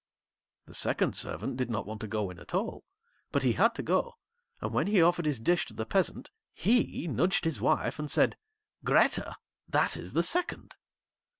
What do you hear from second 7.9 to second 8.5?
and said